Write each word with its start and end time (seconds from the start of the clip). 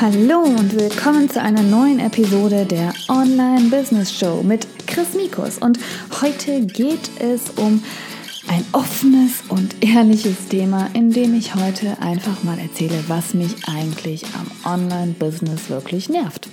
Hallo 0.00 0.42
und 0.42 0.74
willkommen 0.78 1.30
zu 1.30 1.40
einer 1.40 1.62
neuen 1.62 1.98
Episode 1.98 2.66
der 2.66 2.92
Online 3.08 3.70
Business 3.70 4.12
Show 4.12 4.42
mit 4.42 4.66
Chris 4.86 5.14
Mikus. 5.14 5.58
Und 5.58 5.78
heute 6.20 6.60
geht 6.66 7.10
es 7.20 7.50
um 7.56 7.82
ein 8.48 8.64
offenes 8.72 9.42
und 9.48 9.82
ehrliches 9.82 10.48
Thema, 10.48 10.90
in 10.94 11.12
dem 11.12 11.34
ich 11.34 11.54
heute 11.54 11.96
einfach 12.00 12.42
mal 12.42 12.58
erzähle, 12.58 13.04
was 13.08 13.34
mich 13.34 13.54
eigentlich 13.68 14.24
am 14.34 14.50
Online 14.70 15.12
Business 15.12 15.70
wirklich 15.70 16.08
nervt. 16.08 16.48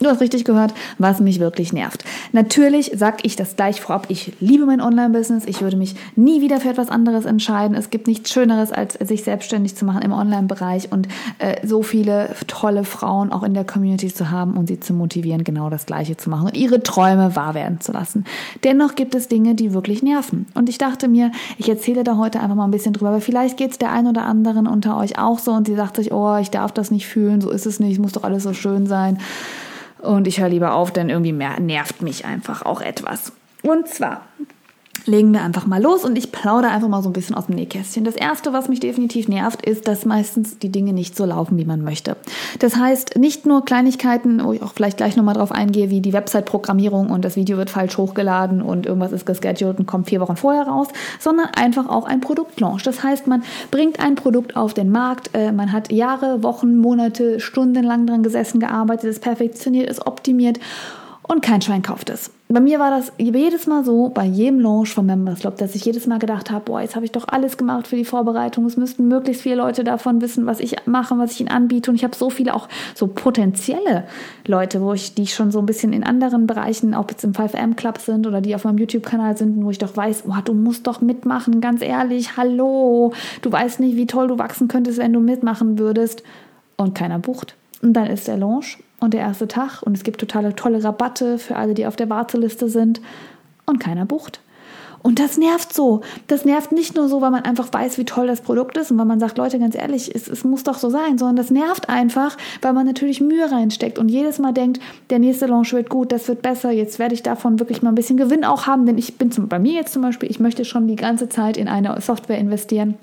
Du 0.00 0.08
hast 0.08 0.20
richtig 0.20 0.44
gehört, 0.44 0.74
was 0.98 1.18
mich 1.18 1.40
wirklich 1.40 1.72
nervt. 1.72 2.04
Natürlich 2.32 2.92
sage 2.94 3.18
ich 3.22 3.34
das 3.34 3.56
gleich 3.56 3.80
vorab. 3.80 4.06
Ich 4.08 4.32
liebe 4.38 4.64
mein 4.64 4.80
Online-Business. 4.80 5.44
Ich 5.46 5.60
würde 5.60 5.76
mich 5.76 5.96
nie 6.14 6.40
wieder 6.40 6.60
für 6.60 6.68
etwas 6.68 6.88
anderes 6.88 7.24
entscheiden. 7.24 7.76
Es 7.76 7.90
gibt 7.90 8.06
nichts 8.06 8.30
Schöneres, 8.30 8.70
als 8.70 8.94
sich 8.94 9.24
selbstständig 9.24 9.74
zu 9.74 9.84
machen 9.84 10.02
im 10.02 10.12
Online-Bereich 10.12 10.92
und 10.92 11.08
äh, 11.38 11.66
so 11.66 11.82
viele 11.82 12.30
tolle 12.46 12.84
Frauen 12.84 13.32
auch 13.32 13.42
in 13.42 13.54
der 13.54 13.64
Community 13.64 14.12
zu 14.14 14.30
haben 14.30 14.56
und 14.56 14.68
sie 14.68 14.78
zu 14.78 14.94
motivieren, 14.94 15.42
genau 15.42 15.68
das 15.68 15.84
Gleiche 15.84 16.16
zu 16.16 16.30
machen 16.30 16.46
und 16.46 16.56
ihre 16.56 16.80
Träume 16.80 17.34
wahr 17.34 17.54
werden 17.54 17.80
zu 17.80 17.90
lassen. 17.90 18.24
Dennoch 18.62 18.94
gibt 18.94 19.16
es 19.16 19.26
Dinge, 19.26 19.56
die 19.56 19.74
wirklich 19.74 20.04
nerven. 20.04 20.46
Und 20.54 20.68
ich 20.68 20.78
dachte 20.78 21.08
mir, 21.08 21.32
ich 21.56 21.68
erzähle 21.68 22.04
da 22.04 22.16
heute 22.16 22.38
einfach 22.38 22.54
mal 22.54 22.66
ein 22.66 22.70
bisschen 22.70 22.92
drüber, 22.92 23.12
weil 23.12 23.20
vielleicht 23.20 23.56
geht 23.56 23.72
es 23.72 23.78
der 23.78 23.90
ein 23.90 24.06
oder 24.06 24.26
anderen 24.26 24.68
unter 24.68 24.96
euch 24.96 25.18
auch 25.18 25.40
so 25.40 25.50
und 25.52 25.66
sie 25.66 25.74
sagt 25.74 25.96
sich, 25.96 26.12
oh, 26.12 26.36
ich 26.36 26.50
darf 26.50 26.70
das 26.70 26.92
nicht 26.92 27.08
fühlen, 27.08 27.40
so 27.40 27.50
ist 27.50 27.66
es 27.66 27.80
nicht, 27.80 27.98
muss 27.98 28.12
doch 28.12 28.22
alles 28.22 28.44
so 28.44 28.52
schön 28.52 28.86
sein. 28.86 29.18
Und 30.00 30.26
ich 30.26 30.40
höre 30.40 30.48
lieber 30.48 30.74
auf, 30.74 30.92
denn 30.92 31.10
irgendwie 31.10 31.32
nervt 31.32 32.02
mich 32.02 32.24
einfach 32.24 32.62
auch 32.62 32.80
etwas. 32.80 33.32
Und 33.62 33.88
zwar 33.88 34.22
legen 35.08 35.32
wir 35.32 35.42
einfach 35.42 35.66
mal 35.66 35.82
los 35.82 36.04
und 36.04 36.16
ich 36.16 36.30
plaudere 36.30 36.70
einfach 36.70 36.88
mal 36.88 37.02
so 37.02 37.08
ein 37.08 37.12
bisschen 37.12 37.34
aus 37.34 37.46
dem 37.46 37.56
Nähkästchen. 37.56 38.04
Das 38.04 38.14
erste, 38.14 38.52
was 38.52 38.68
mich 38.68 38.80
definitiv 38.80 39.26
nervt, 39.26 39.64
ist, 39.66 39.88
dass 39.88 40.04
meistens 40.04 40.58
die 40.58 40.70
Dinge 40.70 40.92
nicht 40.92 41.16
so 41.16 41.24
laufen, 41.24 41.58
wie 41.58 41.64
man 41.64 41.82
möchte. 41.82 42.16
Das 42.60 42.76
heißt, 42.76 43.16
nicht 43.16 43.46
nur 43.46 43.64
Kleinigkeiten, 43.64 44.44
wo 44.44 44.52
ich 44.52 44.62
auch 44.62 44.74
vielleicht 44.74 44.98
gleich 44.98 45.16
nochmal 45.16 45.34
drauf 45.34 45.50
eingehe, 45.50 45.90
wie 45.90 46.00
die 46.00 46.12
Website-Programmierung 46.12 47.10
und 47.10 47.24
das 47.24 47.36
Video 47.36 47.56
wird 47.56 47.70
falsch 47.70 47.98
hochgeladen 47.98 48.62
und 48.62 48.86
irgendwas 48.86 49.12
ist 49.12 49.26
gescheduled 49.26 49.78
und 49.78 49.86
kommt 49.86 50.08
vier 50.08 50.20
Wochen 50.20 50.36
vorher 50.36 50.68
raus, 50.68 50.88
sondern 51.18 51.48
einfach 51.56 51.88
auch 51.88 52.06
ein 52.06 52.20
Produktlaunch. 52.20 52.82
Das 52.82 53.02
heißt, 53.02 53.26
man 53.26 53.42
bringt 53.70 54.00
ein 54.00 54.14
Produkt 54.14 54.56
auf 54.56 54.74
den 54.74 54.90
Markt, 54.90 55.30
äh, 55.32 55.52
man 55.52 55.72
hat 55.72 55.90
Jahre, 55.90 56.42
Wochen, 56.42 56.76
Monate, 56.76 57.40
stundenlang 57.40 58.06
dran 58.06 58.22
gesessen, 58.22 58.60
gearbeitet, 58.60 59.10
es 59.10 59.20
perfektioniert, 59.20 59.88
es 59.88 60.06
optimiert 60.06 60.60
und 61.22 61.42
kein 61.42 61.62
Schwein 61.62 61.82
kauft 61.82 62.10
es. 62.10 62.30
Bei 62.50 62.60
mir 62.60 62.78
war 62.78 62.90
das 62.90 63.12
jedes 63.18 63.66
Mal 63.66 63.84
so, 63.84 64.08
bei 64.08 64.24
jedem 64.24 64.58
Launch 64.60 64.94
von 64.94 65.04
Members 65.04 65.40
Club, 65.40 65.58
dass 65.58 65.74
ich 65.74 65.84
jedes 65.84 66.06
Mal 66.06 66.18
gedacht 66.18 66.50
habe, 66.50 66.64
boah, 66.64 66.80
jetzt 66.80 66.96
habe 66.96 67.04
ich 67.04 67.12
doch 67.12 67.28
alles 67.28 67.58
gemacht 67.58 67.86
für 67.86 67.96
die 67.96 68.06
Vorbereitung. 68.06 68.64
Es 68.64 68.78
müssten 68.78 69.06
möglichst 69.06 69.42
viele 69.42 69.56
Leute 69.56 69.84
davon 69.84 70.22
wissen, 70.22 70.46
was 70.46 70.58
ich 70.58 70.74
mache, 70.86 71.18
was 71.18 71.32
ich 71.32 71.40
ihnen 71.40 71.50
anbiete. 71.50 71.90
Und 71.90 71.96
ich 71.96 72.04
habe 72.04 72.16
so 72.16 72.30
viele 72.30 72.54
auch 72.54 72.66
so 72.94 73.06
potenzielle 73.06 74.04
Leute, 74.46 74.80
wo 74.80 74.94
ich, 74.94 75.14
die 75.14 75.26
schon 75.26 75.50
so 75.50 75.58
ein 75.58 75.66
bisschen 75.66 75.92
in 75.92 76.04
anderen 76.04 76.46
Bereichen, 76.46 76.94
ob 76.94 77.10
jetzt 77.10 77.22
im 77.22 77.32
5M 77.32 77.74
Club 77.74 77.98
sind 77.98 78.26
oder 78.26 78.40
die 78.40 78.54
auf 78.54 78.64
meinem 78.64 78.78
YouTube-Kanal 78.78 79.36
sind, 79.36 79.62
wo 79.62 79.70
ich 79.70 79.78
doch 79.78 79.94
weiß, 79.94 80.22
boah, 80.22 80.40
du 80.42 80.54
musst 80.54 80.86
doch 80.86 81.02
mitmachen, 81.02 81.60
ganz 81.60 81.82
ehrlich, 81.82 82.38
hallo. 82.38 83.12
Du 83.42 83.52
weißt 83.52 83.78
nicht, 83.80 83.96
wie 83.96 84.06
toll 84.06 84.26
du 84.28 84.38
wachsen 84.38 84.68
könntest, 84.68 84.96
wenn 84.96 85.12
du 85.12 85.20
mitmachen 85.20 85.78
würdest. 85.78 86.22
Und 86.78 86.94
keiner 86.94 87.18
bucht. 87.18 87.56
Und 87.82 87.92
dann 87.92 88.06
ist 88.06 88.26
der 88.26 88.38
Launch 88.38 88.78
und 89.00 89.14
der 89.14 89.20
erste 89.20 89.48
Tag 89.48 89.82
und 89.82 89.96
es 89.96 90.04
gibt 90.04 90.20
totale 90.20 90.54
tolle 90.54 90.82
Rabatte 90.82 91.38
für 91.38 91.56
alle, 91.56 91.74
die 91.74 91.86
auf 91.86 91.96
der 91.96 92.10
Warteliste 92.10 92.68
sind 92.68 93.00
und 93.66 93.78
keiner 93.78 94.06
bucht. 94.06 94.40
Und 95.00 95.20
das 95.20 95.38
nervt 95.38 95.72
so. 95.72 96.00
Das 96.26 96.44
nervt 96.44 96.72
nicht 96.72 96.96
nur 96.96 97.08
so, 97.08 97.20
weil 97.20 97.30
man 97.30 97.44
einfach 97.44 97.72
weiß, 97.72 97.98
wie 97.98 98.04
toll 98.04 98.26
das 98.26 98.40
Produkt 98.40 98.76
ist 98.76 98.90
und 98.90 98.98
weil 98.98 99.04
man 99.04 99.20
sagt, 99.20 99.38
Leute, 99.38 99.58
ganz 99.58 99.76
ehrlich, 99.76 100.14
es, 100.14 100.28
es 100.28 100.44
muss 100.44 100.64
doch 100.64 100.78
so 100.78 100.90
sein, 100.90 101.18
sondern 101.18 101.36
das 101.36 101.50
nervt 101.50 101.88
einfach, 101.88 102.36
weil 102.62 102.72
man 102.72 102.86
natürlich 102.86 103.20
Mühe 103.20 103.50
reinsteckt 103.50 103.98
und 103.98 104.08
jedes 104.08 104.38
Mal 104.38 104.52
denkt, 104.52 104.80
der 105.10 105.20
nächste 105.20 105.46
Launch 105.46 105.72
wird 105.72 105.88
gut, 105.88 106.10
das 106.10 106.26
wird 106.26 106.42
besser, 106.42 106.72
jetzt 106.72 106.98
werde 106.98 107.14
ich 107.14 107.22
davon 107.22 107.60
wirklich 107.60 107.80
mal 107.80 107.90
ein 107.90 107.94
bisschen 107.94 108.16
Gewinn 108.16 108.44
auch 108.44 108.66
haben, 108.66 108.86
denn 108.86 108.98
ich 108.98 109.16
bin 109.18 109.30
zum, 109.30 109.48
bei 109.48 109.58
mir 109.58 109.74
jetzt 109.74 109.92
zum 109.92 110.02
Beispiel, 110.02 110.30
ich 110.30 110.40
möchte 110.40 110.64
schon 110.64 110.88
die 110.88 110.96
ganze 110.96 111.28
Zeit 111.28 111.56
in 111.56 111.68
eine 111.68 112.00
Software 112.00 112.38
investieren 112.38 112.94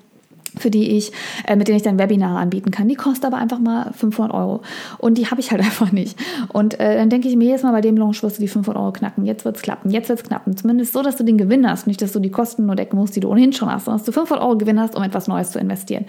für 0.59 0.69
die 0.69 0.91
ich, 0.91 1.11
äh, 1.47 1.55
mit 1.55 1.67
denen 1.67 1.77
ich 1.77 1.83
dann 1.83 1.99
Webinare 1.99 2.37
anbieten 2.37 2.71
kann. 2.71 2.87
Die 2.87 2.95
kostet 2.95 3.25
aber 3.25 3.37
einfach 3.37 3.59
mal 3.59 3.91
500 3.93 4.33
Euro. 4.33 4.61
Und 4.97 5.17
die 5.17 5.27
habe 5.27 5.41
ich 5.41 5.51
halt 5.51 5.61
einfach 5.65 5.91
nicht. 5.91 6.17
Und 6.53 6.79
äh, 6.79 6.97
dann 6.97 7.09
denke 7.09 7.27
ich 7.27 7.35
mir 7.35 7.45
jedes 7.45 7.63
Mal, 7.63 7.71
bei 7.71 7.81
dem 7.81 7.97
Launch 7.97 8.23
wirst 8.23 8.37
du 8.37 8.41
die 8.41 8.47
500 8.47 8.81
Euro 8.81 8.91
knacken. 8.91 9.25
Jetzt 9.25 9.45
wird 9.45 9.57
es 9.57 9.61
klappen. 9.61 9.91
Jetzt 9.91 10.09
wird 10.09 10.19
es 10.19 10.25
knappen. 10.25 10.55
Zumindest 10.57 10.93
so, 10.93 11.01
dass 11.01 11.15
du 11.15 11.23
den 11.23 11.37
Gewinn 11.37 11.69
hast. 11.69 11.87
Nicht, 11.87 12.01
dass 12.01 12.11
du 12.11 12.19
die 12.19 12.31
Kosten 12.31 12.65
nur 12.65 12.75
decken 12.75 12.97
musst, 12.97 13.15
die 13.15 13.19
du 13.19 13.29
ohnehin 13.29 13.53
schon 13.53 13.71
hast, 13.71 13.85
sondern 13.85 13.99
dass 13.99 14.05
du 14.05 14.11
500 14.11 14.45
Euro 14.45 14.57
Gewinn 14.57 14.79
hast, 14.79 14.95
um 14.95 15.03
etwas 15.03 15.27
Neues 15.27 15.51
zu 15.51 15.59
investieren. 15.59 16.05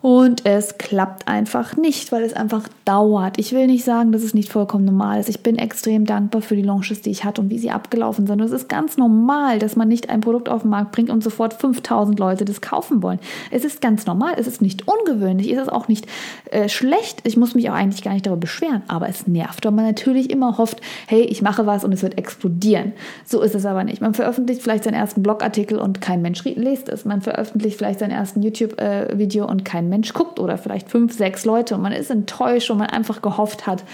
Und 0.00 0.46
es 0.46 0.78
klappt 0.78 1.26
einfach 1.28 1.76
nicht, 1.76 2.12
weil 2.12 2.22
es 2.22 2.32
einfach 2.32 2.68
dauert. 2.84 3.38
Ich 3.38 3.52
will 3.52 3.66
nicht 3.66 3.84
sagen, 3.84 4.12
dass 4.12 4.22
es 4.22 4.34
nicht 4.34 4.50
vollkommen 4.50 4.84
normal 4.84 5.20
ist. 5.20 5.28
Ich 5.28 5.42
bin 5.42 5.56
extrem 5.56 6.04
dankbar 6.04 6.42
für 6.42 6.56
die 6.56 6.62
Launches, 6.62 7.02
die 7.02 7.10
ich 7.10 7.24
hatte 7.24 7.40
und 7.40 7.50
wie 7.50 7.58
sie 7.58 7.70
abgelaufen 7.70 8.26
sind. 8.26 8.40
Und 8.40 8.46
es 8.46 8.52
ist 8.52 8.68
ganz 8.68 8.96
normal, 8.96 9.58
dass 9.58 9.76
man 9.76 9.88
nicht 9.88 10.10
ein 10.10 10.20
Produkt 10.20 10.48
auf 10.48 10.62
den 10.62 10.70
Markt 10.70 10.92
bringt 10.92 11.10
und 11.10 11.22
sofort 11.22 11.54
5000 11.54 12.18
Leute 12.18 12.44
das 12.44 12.60
kaufen 12.60 13.02
wollen. 13.02 13.18
Es 13.50 13.64
ist 13.64 13.80
ganz 13.80 13.87
normal, 13.90 14.34
es 14.36 14.46
ist 14.46 14.62
nicht 14.62 14.84
ungewöhnlich, 14.86 15.50
es 15.50 15.62
ist 15.62 15.72
auch 15.72 15.88
nicht 15.88 16.06
äh, 16.50 16.68
schlecht. 16.68 17.20
Ich 17.24 17.36
muss 17.36 17.54
mich 17.54 17.68
auch 17.70 17.74
eigentlich 17.74 18.02
gar 18.02 18.12
nicht 18.12 18.26
darüber 18.26 18.40
beschweren, 18.40 18.82
aber 18.88 19.08
es 19.08 19.26
nervt, 19.26 19.64
weil 19.64 19.72
man 19.72 19.84
natürlich 19.84 20.30
immer 20.30 20.58
hofft, 20.58 20.80
hey, 21.06 21.22
ich 21.22 21.42
mache 21.42 21.66
was 21.66 21.84
und 21.84 21.92
es 21.92 22.02
wird 22.02 22.18
explodieren. 22.18 22.92
So 23.24 23.40
ist 23.40 23.54
es 23.54 23.66
aber 23.66 23.84
nicht. 23.84 24.00
Man 24.00 24.14
veröffentlicht 24.14 24.62
vielleicht 24.62 24.84
seinen 24.84 24.94
ersten 24.94 25.22
Blogartikel 25.22 25.78
und 25.78 26.00
kein 26.00 26.22
Mensch 26.22 26.44
liest 26.44 26.88
es. 26.88 27.04
Man 27.04 27.22
veröffentlicht 27.22 27.78
vielleicht 27.78 28.00
seinen 28.00 28.10
ersten 28.10 28.42
YouTube-Video 28.42 29.44
äh, 29.44 29.48
und 29.48 29.64
kein 29.64 29.88
Mensch 29.88 30.12
guckt 30.12 30.38
oder 30.38 30.58
vielleicht 30.58 30.90
fünf, 30.90 31.12
sechs 31.14 31.44
Leute 31.44 31.74
und 31.74 31.82
man 31.82 31.92
ist 31.92 32.10
enttäuscht 32.10 32.70
und 32.70 32.78
man 32.78 32.88
einfach 32.88 33.22
gehofft 33.22 33.66
hat, 33.66 33.84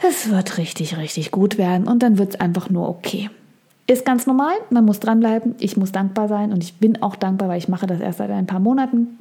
es 0.00 0.30
wird 0.30 0.58
richtig, 0.58 0.96
richtig 0.96 1.32
gut 1.32 1.58
werden 1.58 1.88
und 1.88 2.02
dann 2.02 2.18
wird 2.18 2.34
es 2.34 2.40
einfach 2.40 2.70
nur 2.70 2.88
okay. 2.88 3.30
Ist 3.90 4.04
ganz 4.04 4.26
normal, 4.26 4.52
man 4.68 4.84
muss 4.84 5.00
dranbleiben, 5.00 5.54
ich 5.60 5.78
muss 5.78 5.92
dankbar 5.92 6.28
sein 6.28 6.52
und 6.52 6.62
ich 6.62 6.74
bin 6.74 7.00
auch 7.02 7.16
dankbar, 7.16 7.48
weil 7.48 7.56
ich 7.56 7.68
mache 7.68 7.86
das 7.86 8.00
erst 8.00 8.18
seit 8.18 8.30
ein 8.30 8.46
paar 8.46 8.60
Monaten. 8.60 9.18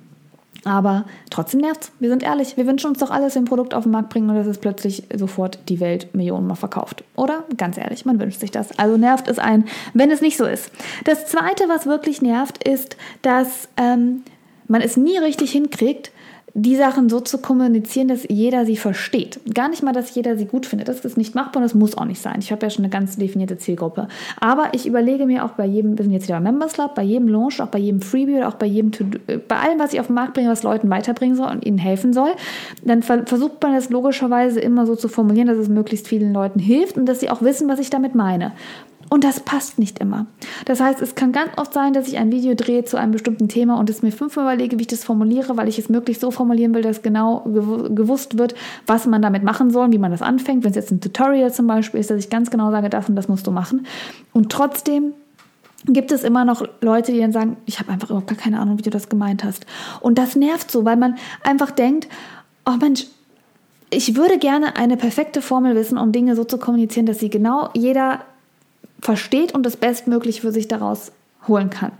Aber 0.65 1.05
trotzdem 1.29 1.61
nervt's. 1.61 1.93
Wir 2.01 2.09
sind 2.09 2.21
ehrlich, 2.21 2.57
wir 2.57 2.67
wünschen 2.67 2.89
uns 2.89 2.99
doch 2.99 3.09
alles, 3.09 3.35
wenn 3.35 3.43
ein 3.43 3.47
Produkt 3.47 3.73
auf 3.73 3.83
den 3.83 3.93
Markt 3.93 4.09
bringen 4.09 4.29
und 4.29 4.35
es 4.35 4.45
ist 4.45 4.59
plötzlich 4.59 5.03
sofort 5.15 5.59
die 5.69 5.79
Welt 5.79 6.13
Millionenmal 6.13 6.57
verkauft. 6.57 7.05
Oder? 7.15 7.45
Ganz 7.55 7.77
ehrlich, 7.77 8.05
man 8.05 8.19
wünscht 8.19 8.41
sich 8.41 8.51
das. 8.51 8.77
Also 8.77 8.97
nervt 8.97 9.29
es 9.29 9.39
ein, 9.39 9.63
wenn 9.93 10.11
es 10.11 10.19
nicht 10.19 10.35
so 10.35 10.43
ist. 10.43 10.69
Das 11.05 11.27
Zweite, 11.27 11.69
was 11.69 11.85
wirklich 11.85 12.21
nervt, 12.21 12.67
ist, 12.67 12.97
dass 13.21 13.69
ähm, 13.77 14.23
man 14.67 14.81
es 14.81 14.97
nie 14.97 15.17
richtig 15.17 15.51
hinkriegt, 15.53 16.11
die 16.59 16.75
Sachen 16.75 17.07
so 17.07 17.19
zu 17.19 17.37
kommunizieren, 17.37 18.07
dass 18.07 18.25
jeder 18.27 18.65
sie 18.65 18.77
versteht. 18.77 19.39
Gar 19.53 19.69
nicht 19.69 19.83
mal, 19.83 19.93
dass 19.93 20.15
jeder 20.15 20.37
sie 20.37 20.45
gut 20.45 20.65
findet. 20.65 20.87
Das 20.87 21.05
ist 21.05 21.15
nicht 21.15 21.35
machbar 21.35 21.57
und 21.57 21.63
das 21.63 21.75
muss 21.75 21.95
auch 21.95 22.05
nicht 22.05 22.19
sein. 22.19 22.37
Ich 22.39 22.51
habe 22.51 22.65
ja 22.65 22.71
schon 22.71 22.83
eine 22.83 22.89
ganz 22.89 23.15
definierte 23.15 23.59
Zielgruppe. 23.59 24.07
Aber 24.39 24.69
ich 24.73 24.87
überlege 24.87 25.27
mir 25.27 25.45
auch 25.45 25.51
bei 25.51 25.67
jedem, 25.67 25.99
wir 25.99 26.03
sind 26.03 26.13
jetzt 26.13 26.27
wieder 26.27 26.39
Members 26.39 26.73
Club, 26.73 26.95
bei 26.95 27.03
jedem 27.03 27.27
Launch, 27.27 27.61
auch 27.61 27.67
bei 27.67 27.77
jedem 27.77 28.01
Freebie 28.01 28.37
oder 28.37 28.47
auch 28.47 28.55
bei 28.55 28.65
jedem, 28.65 28.89
bei 29.47 29.55
allem, 29.55 29.77
was 29.77 29.93
ich 29.93 29.99
auf 29.99 30.07
den 30.07 30.15
Markt 30.15 30.33
bringe, 30.33 30.49
was 30.49 30.63
Leuten 30.63 30.89
weiterbringen 30.89 31.35
soll 31.35 31.51
und 31.51 31.63
ihnen 31.63 31.77
helfen 31.77 32.11
soll, 32.11 32.31
dann 32.83 33.03
versucht 33.03 33.61
man 33.61 33.75
das 33.75 33.91
logischerweise 33.91 34.59
immer 34.59 34.87
so 34.87 34.95
zu 34.95 35.09
formulieren, 35.09 35.47
dass 35.47 35.59
es 35.59 35.69
möglichst 35.69 36.07
vielen 36.07 36.33
Leuten 36.33 36.59
hilft 36.59 36.97
und 36.97 37.05
dass 37.05 37.19
sie 37.19 37.29
auch 37.29 37.43
wissen, 37.43 37.67
was 37.69 37.77
ich 37.79 37.91
damit 37.91 38.15
meine. 38.15 38.53
Und 39.09 39.23
das 39.23 39.39
passt 39.39 39.79
nicht 39.79 39.99
immer. 39.99 40.25
Das 40.65 40.81
heißt, 40.81 41.01
es 41.01 41.15
kann 41.15 41.31
ganz 41.31 41.51
oft 41.55 41.73
sein, 41.73 41.93
dass 41.93 42.07
ich 42.07 42.17
ein 42.17 42.31
Video 42.31 42.55
drehe 42.55 42.83
zu 42.83 42.97
einem 42.97 43.13
bestimmten 43.13 43.47
Thema 43.47 43.79
und 43.79 43.89
es 43.89 44.01
mir 44.01 44.11
fünfmal 44.11 44.45
überlege, 44.45 44.77
wie 44.77 44.81
ich 44.81 44.87
das 44.87 45.05
formuliere, 45.05 45.55
weil 45.55 45.69
ich 45.69 45.79
es 45.79 45.87
möglichst 45.87 46.21
so 46.21 46.29
formulieren 46.29 46.73
will, 46.73 46.81
dass 46.81 47.01
genau 47.01 47.41
gewusst 47.41 48.37
wird, 48.37 48.53
was 48.85 49.05
man 49.05 49.21
damit 49.21 49.43
machen 49.43 49.71
soll, 49.71 49.91
wie 49.91 49.97
man 49.97 50.11
das 50.11 50.21
anfängt. 50.21 50.63
Wenn 50.63 50.71
es 50.71 50.75
jetzt 50.75 50.91
ein 50.91 50.99
Tutorial 50.99 51.53
zum 51.53 51.67
Beispiel 51.67 52.01
ist, 52.01 52.09
dass 52.09 52.19
ich 52.19 52.29
ganz 52.29 52.51
genau 52.51 52.69
sage, 52.71 52.89
das 52.89 53.07
und 53.07 53.15
das 53.15 53.29
musst 53.29 53.47
du 53.47 53.51
machen. 53.51 53.85
Und 54.33 54.51
trotzdem 54.51 55.13
gibt 55.85 56.11
es 56.11 56.23
immer 56.23 56.43
noch 56.43 56.63
Leute, 56.81 57.13
die 57.13 57.19
dann 57.19 57.31
sagen, 57.31 57.57
ich 57.65 57.79
habe 57.79 57.91
einfach 57.91 58.09
überhaupt 58.09 58.27
gar 58.27 58.37
keine 58.37 58.59
Ahnung, 58.59 58.77
wie 58.77 58.83
du 58.83 58.89
das 58.89 59.07
gemeint 59.07 59.43
hast. 59.43 59.65
Und 60.01 60.17
das 60.17 60.35
nervt 60.35 60.69
so, 60.69 60.83
weil 60.83 60.97
man 60.97 61.15
einfach 61.43 61.71
denkt, 61.71 62.09
oh 62.65 62.75
Mensch, 62.81 63.05
ich 63.89 64.15
würde 64.15 64.37
gerne 64.37 64.75
eine 64.75 64.97
perfekte 64.97 65.41
Formel 65.41 65.75
wissen, 65.75 65.97
um 65.97 66.11
Dinge 66.11 66.35
so 66.35 66.43
zu 66.43 66.57
kommunizieren, 66.57 67.05
dass 67.05 67.19
sie 67.19 67.29
genau 67.29 67.69
jeder 67.73 68.19
versteht 69.01 69.53
und 69.53 69.65
das 69.65 69.77
Bestmögliche 69.77 70.41
für 70.41 70.51
sich 70.51 70.67
daraus 70.67 71.11
holen 71.47 71.69
kann. 71.69 71.91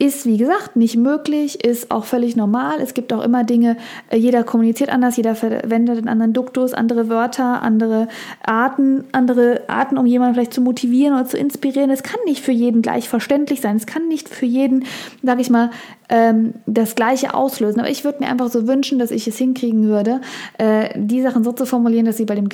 Ist, 0.00 0.26
wie 0.26 0.36
gesagt, 0.36 0.76
nicht 0.76 0.96
möglich, 0.96 1.64
ist 1.64 1.90
auch 1.90 2.04
völlig 2.04 2.36
normal. 2.36 2.80
Es 2.80 2.94
gibt 2.94 3.12
auch 3.12 3.20
immer 3.20 3.42
Dinge, 3.42 3.76
äh, 4.10 4.16
jeder 4.16 4.44
kommuniziert 4.44 4.90
anders, 4.90 5.16
jeder 5.16 5.34
verwendet 5.34 5.98
einen 5.98 6.08
anderen 6.08 6.32
Duktus, 6.32 6.72
andere 6.72 7.08
Wörter, 7.08 7.62
andere 7.62 8.06
Arten, 8.44 9.02
andere 9.10 9.62
Arten, 9.66 9.98
um 9.98 10.06
jemanden 10.06 10.34
vielleicht 10.34 10.54
zu 10.54 10.60
motivieren 10.60 11.14
oder 11.14 11.26
zu 11.26 11.36
inspirieren. 11.36 11.90
Es 11.90 12.04
kann 12.04 12.20
nicht 12.26 12.44
für 12.44 12.52
jeden 12.52 12.80
gleich 12.80 13.08
verständlich 13.08 13.60
sein. 13.60 13.76
Es 13.76 13.86
kann 13.86 14.06
nicht 14.06 14.28
für 14.28 14.46
jeden, 14.46 14.84
sag 15.24 15.40
ich 15.40 15.50
mal, 15.50 15.70
ähm, 16.10 16.54
das 16.66 16.94
Gleiche 16.94 17.34
auslösen. 17.34 17.80
Aber 17.80 17.90
ich 17.90 18.04
würde 18.04 18.20
mir 18.20 18.30
einfach 18.30 18.50
so 18.50 18.68
wünschen, 18.68 19.00
dass 19.00 19.10
ich 19.10 19.26
es 19.26 19.36
hinkriegen 19.36 19.88
würde, 19.88 20.20
äh, 20.58 20.90
die 20.94 21.22
Sachen 21.22 21.42
so 21.42 21.50
zu 21.50 21.66
formulieren, 21.66 22.06
dass 22.06 22.18
sie 22.18 22.24
bei 22.24 22.36
dem 22.36 22.48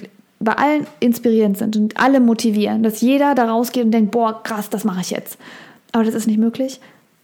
bei 0.45 0.53
allen 0.53 0.87
inspirierend 1.01 1.59
sind 1.59 1.77
und 1.77 1.99
alle 1.99 2.21
motivieren, 2.21 2.83
dass 2.83 3.01
jeder 3.01 3.35
da 3.35 3.51
rausgeht 3.51 3.85
und 3.85 3.91
denkt, 3.91 4.11
boah, 4.13 4.43
krass, 4.43 4.71
das 4.71 4.85
mache 4.85 5.01
ich 5.01 5.11
jetzt. 5.11 5.39
Aber 5.93 6.05
das 6.05 6.15
ist 6.15 6.27
nicht 6.27 6.39
möglich, 6.39 6.81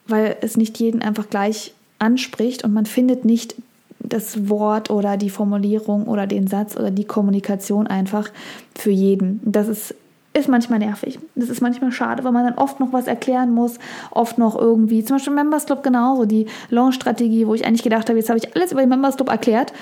weil 0.07 0.37
es 0.41 0.57
nicht 0.57 0.79
jeden 0.79 1.03
einfach 1.03 1.29
gleich 1.29 1.73
anspricht 1.99 2.65
und 2.65 2.73
man 2.73 2.87
findet 2.87 3.25
nicht 3.25 3.55
das 3.99 4.49
Wort 4.49 4.91
oder 4.91 5.17
die 5.17 5.31
Formulierung 5.31 6.07
oder 6.07 6.27
den 6.27 6.47
Satz 6.47 6.77
oder 6.77 6.91
die 6.91 7.05
Kommunikation 7.05 7.87
einfach 7.87 8.31
für 8.75 8.91
jeden. 8.91 9.41
Das 9.45 9.69
ist 9.69 9.95
ist 10.33 10.49
manchmal 10.49 10.79
nervig. 10.79 11.19
Das 11.35 11.49
ist 11.49 11.61
manchmal 11.61 11.91
schade, 11.91 12.23
weil 12.23 12.33
man 12.33 12.45
dann 12.45 12.55
oft 12.55 12.79
noch 12.79 12.93
was 12.93 13.09
erklären 13.09 13.53
muss, 13.53 13.79
oft 14.13 14.39
noch 14.39 14.57
irgendwie, 14.57 15.05
zum 15.05 15.17
Beispiel 15.17 15.35
Members 15.35 15.67
Club 15.67 15.83
genauso, 15.83 16.25
die 16.25 16.47
Launch-Strategie, 16.71 17.47
wo 17.49 17.55
ich 17.55 17.67
eigentlich 17.67 17.83
gedacht 17.83 18.09
habe, 18.09 18.19
jetzt 18.19 18.29
habe 18.29 18.39
ich 18.39 18.55
alles 18.55 18.71
über 18.71 18.81
den 18.81 18.91
Members 18.91 19.17
Club 19.17 19.29
erklärt. 19.29 19.73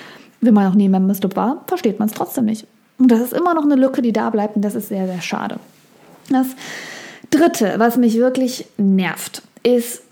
Wenn 0.41 0.53
man 0.53 0.65
noch 0.65 0.73
nie 0.73 0.85
im 0.85 0.91
Members 0.91 1.19
Club 1.19 1.35
war, 1.35 1.63
versteht 1.67 1.99
man 1.99 2.07
es 2.07 2.15
trotzdem 2.15 2.45
nicht. 2.45 2.65
Und 2.99 3.09
das 3.09 3.21
ist 3.21 3.33
immer 3.33 3.53
noch 3.53 3.63
eine 3.63 3.75
Lücke, 3.75 4.01
die 4.01 4.11
da 4.11 4.29
bleibt 4.29 4.55
und 4.55 4.61
das 4.61 4.75
ist 4.75 4.89
sehr, 4.89 5.07
sehr 5.07 5.21
schade. 5.21 5.59
Das 6.29 6.47
Dritte, 7.31 7.75
was 7.77 7.97
mich 7.97 8.15
wirklich 8.15 8.65
nervt, 8.77 9.41
ist 9.63 10.03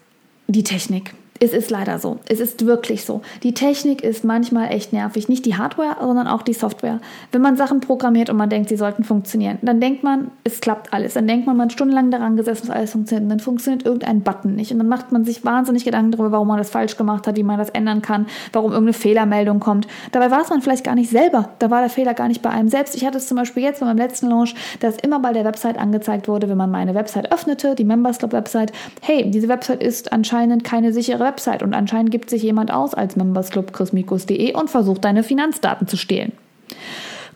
die 0.48 0.63
Technik. 0.63 1.13
Es 1.39 1.54
ist 1.54 1.69
leider 1.69 2.00
so. 2.00 2.19
Es 2.28 2.39
ist 2.39 2.66
wirklich 2.66 3.06
so. 3.06 3.22
Die 3.44 3.54
Technik 3.54 4.04
ist 4.04 4.24
manchmal 4.24 4.72
echt 4.72 4.94
nervig. 4.94 5.30
Nicht 5.30 5.45
die 5.45 5.56
Hardware, 5.56 5.98
sondern 6.01 6.28
auch 6.28 6.42
die 6.42 6.54
Software. 6.54 7.00
Wenn 7.31 7.42
man 7.42 7.57
Sachen 7.57 7.80
programmiert 7.80 8.30
und 8.30 8.38
man 8.38 8.50
denkt, 8.50 8.69
sie 8.69 8.78
sollten 8.78 9.04
funktionieren, 9.04 9.60
dann 9.62 9.80
denkt 9.80 10.04
man, 10.04 10.31
es 10.44 10.62
klappt 10.62 10.94
alles. 10.94 11.13
Dann 11.13 11.28
denkt 11.28 11.45
man, 11.45 11.57
man 11.57 11.66
hat 11.66 11.74
stundenlang 11.74 12.12
daran 12.12 12.38
gesessen, 12.38 12.68
dass 12.68 12.75
alles 12.75 12.92
funktioniert. 12.92 13.24
Und 13.24 13.30
dann 13.30 13.39
funktioniert 13.39 13.86
irgendein 13.86 14.22
Button 14.22 14.56
nicht. 14.56 14.72
Und 14.72 14.80
dann 14.80 14.88
macht 14.88 15.12
man 15.12 15.25
sich 15.25 15.45
wahnsinnig 15.45 15.86
Gedanken 15.86 16.12
darüber, 16.12 16.31
warum 16.31 16.48
man 16.48 16.57
das 16.57 16.69
falsch 16.69 16.98
gemacht 16.98 17.28
hat, 17.28 17.36
wie 17.36 17.44
man 17.44 17.57
das 17.57 17.69
ändern 17.69 18.01
kann, 18.01 18.25
warum 18.54 18.72
irgendeine 18.72 18.94
Fehlermeldung 18.94 19.60
kommt. 19.60 19.88
Dabei 20.12 20.31
war 20.31 20.42
es 20.42 20.50
man 20.50 20.62
vielleicht 20.62 20.83
gar 20.83 20.95
nicht 20.95 21.10
selber. 21.10 21.50
Da 21.60 21.69
war 21.69 21.81
der 21.81 21.90
Fehler 21.90 22.13
gar 22.13 22.28
nicht 22.28 22.42
bei 22.42 22.50
einem 22.50 22.69
selbst. 22.69 22.95
Ich 22.95 23.06
hatte 23.06 23.18
es 23.18 23.28
zum 23.28 23.38
Beispiel 23.38 23.63
jetzt 23.63 23.80
bei 23.80 23.86
meinem 23.86 23.98
letzten 23.98 24.28
Launch, 24.28 24.56
dass 24.80 24.98
immer 24.98 25.19
bei 25.19 25.33
der 25.33 25.45
Website 25.45 25.78
angezeigt 25.78 26.28
wurde, 26.28 26.50
wenn 26.50 26.57
man 26.57 26.72
meine 26.72 26.95
Website 26.95 27.31
öffnete, 27.31 27.75
die 27.75 27.83
Members 27.83 28.18
Club 28.18 28.33
Website, 28.33 28.72
hey, 29.01 29.30
diese 29.30 29.48
Website 29.48 29.83
ist 29.83 30.12
anscheinend 30.12 30.63
keine 30.63 30.94
sichere 30.94 31.27
Website 31.28 31.64
und 31.64 31.74
anscheinend 31.74 32.12
gibt 32.12 32.30
sich 32.30 32.42
jemand 32.44 32.72
aus 32.72 32.94
als 32.94 33.16
membersclub.chrismikus.de 33.16 34.54
und 34.54 34.70
versucht 34.70 35.06
deine 35.06 35.24
Finanzdaten 35.24 35.88
zu 35.88 35.98
stehlen. 35.98 36.32